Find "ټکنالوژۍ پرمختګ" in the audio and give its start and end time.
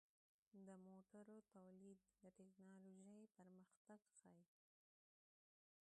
2.39-3.99